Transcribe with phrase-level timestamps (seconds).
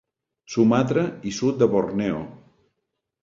[0.53, 2.21] Sumatra i sud de Borneo.